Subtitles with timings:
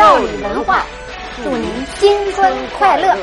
[0.00, 0.86] 赵宇文化，
[1.44, 3.14] 祝您新春快乐！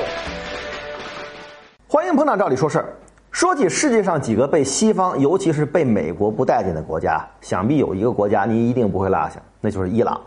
[1.87, 2.93] 欢迎捧场，赵理说事儿。
[3.31, 10.21] 说起世界上几个被西方，尤其是被美国不待见的国家，想必有一个国家您一定不会落下，那就是伊朗。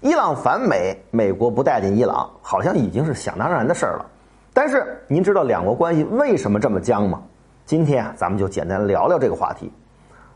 [0.00, 4.06] 伊朗反美，美国不待见伊朗，好像已经是想当然的事儿了。
[4.54, 7.20] 但是您知道两国关系为什么这么僵吗？
[7.66, 9.68] 今天啊，咱们就简单聊聊这个话题。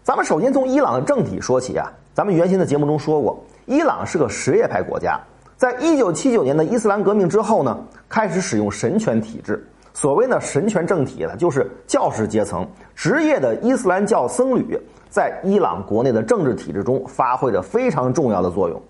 [0.03, 1.89] 咱们首先从伊朗的政体说起啊。
[2.13, 5.19] 咱们原先的节目中说过，伊朗是个什叶派国家，
[5.63, 9.65] 在一九七九年的伊斯兰革命之后呢，开始使用神权体制。
[9.95, 12.67] 所谓的神权政体呢，就是教士阶层、
[12.97, 14.77] 职业的伊斯兰教僧侣
[15.09, 18.83] 在伊朗国内的政治体制中发挥着非常重要的作用。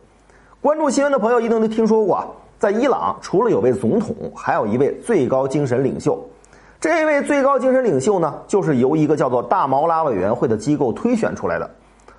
[0.63, 2.25] 关注新闻的朋友一定都听说过，
[2.59, 6.19] 在伊朗除了有位总统，还有一位最高精神领袖。
[6.81, 11.71] 这位最高精神领袖呢，就是由一个叫做大毛拉委员会的机构推选出来的。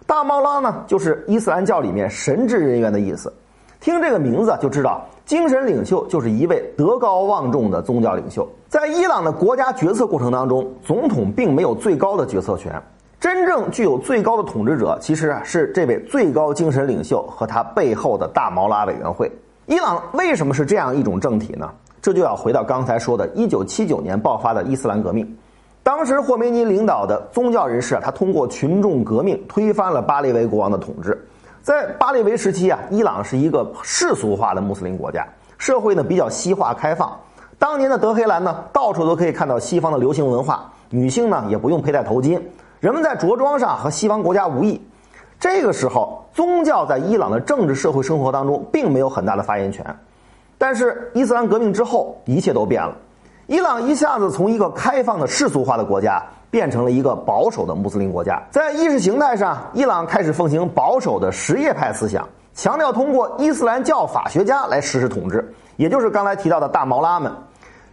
[0.05, 3.33] 大毛拉呢，就是伊斯兰教里面神职人员的意思。
[3.83, 8.47] 听这个名字就知道，精神领袖就是一位德高望重的宗教领袖。
[8.69, 12.81] 在伊朗的国家决策过程当中，总统并没有最高的决策权，
[13.19, 19.29] 真正具有最高的统治者其实是这位最高精神领袖和他背后的大毛拉委员会。
[19.65, 21.69] 伊朗为什么是这样一种政体呢？
[22.01, 25.29] 这就要回到刚才说的1979年爆发的伊斯兰革命。
[25.83, 31.21] 当时霍梅尼领导的宗教人士啊，他通过群众革命推翻了巴列维国王的统治。
[31.63, 35.25] 在巴列维时期啊，伊朗是一个世俗化的穆斯林国家，
[35.57, 37.17] 社会呢比较西化开放。
[37.57, 42.37] 当年的德黑兰呢，到处都可以看到西方的流行文化，女性呢也不用佩戴头巾，
[42.81, 44.81] 人们在着装上和西方国家无异。
[45.39, 49.85] 这个时候，宗教在伊朗的政治社会生活当中并没有很大的发言权。
[50.57, 52.93] 但是伊斯兰革命之后，一切都变了，
[53.53, 56.19] 伊朗一下子从一个开放的世俗化的国家。
[56.49, 67.31] 变成了一个保守的穆斯林国家，在意识形态上，伊朗开始奉行保守的什叶派思想，强调通过伊斯兰教法学家来实施统治，也就是刚才提到的大毛拉们。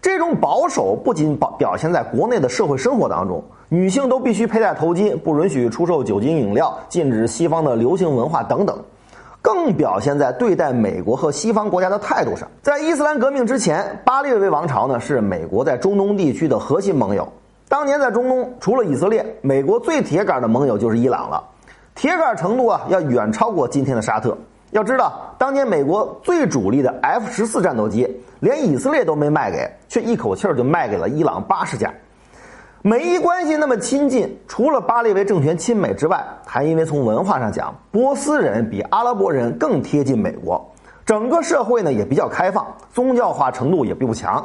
[0.02, 8.78] 这种保守不仅表表现在国内的社会生活当中，女性都必须佩戴头巾，不允许出售酒精饮料，禁止西方的流行文化等等，
[9.42, 12.48] 更表现在对待美国和西方国家的态度上。
[12.62, 17.26] 在伊斯兰革命之前，巴列维王朝呢是美国在中东地区的核心盟友。
[17.68, 21.42] 当年在中东，除了以色列，美国最铁杆的盟友就是伊朗了，
[21.94, 24.36] 铁杆程度啊要远超过今天的沙特。
[24.72, 28.08] 要知道，当年美国最主力的 F 十四战斗机，
[28.40, 31.92] 连以色列都没卖给，却一口气儿就卖给了伊朗八十架。
[32.82, 40.66] 美伊关系那么亲近，除了巴列维政权亲美之外，还因为从文化上讲，波斯人比阿拉伯人更贴近美国，
[41.04, 44.42] 整个社会呢也比较开放，宗教化程度也并不强。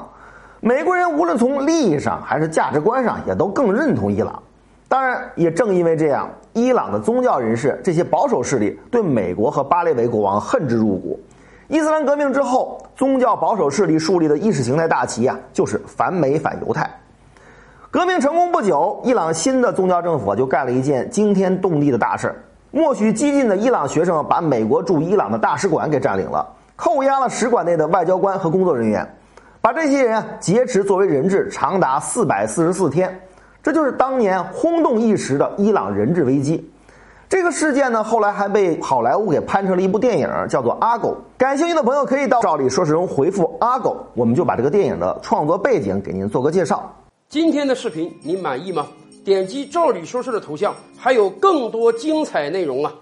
[0.60, 4.44] 美国人无论从利益上还是价值观上，也都更认同伊朗。
[4.90, 11.18] 当然，也正因为这样，伊朗的宗教人士这些保守势力对美国和巴列维国王恨之入骨。
[11.70, 16.90] 伊斯兰革命之后，宗教保守势力树立的意识形态大旗啊，就是反美反犹太。
[17.96, 22.36] 革命成功不久，伊朗新的宗教政府就干了一件惊天动地的大事儿：
[22.72, 26.46] 默许激进的伊朗学生把美国驻伊朗的大使馆给占领了，
[26.76, 29.10] 扣押了使馆内的外交官和工作人员。
[29.62, 33.18] 把这些人劫持作为人质，长达四百四十四天，
[33.64, 36.70] 这就是当年轰动一时的伊朗人质危机。
[37.30, 41.12] 这个事件呢，后来还被好莱坞给拍成了一部电影，叫做《阿狗》。
[41.38, 46.94] 感兴趣的朋友可以到照理说事中回复“阿狗”，我们就把这个电影的创作背景给您做个介绍。
[47.28, 48.88] 今天的视频你满意吗？
[49.26, 52.94] 点击赵理说事的头像，还有更多精彩内容啊！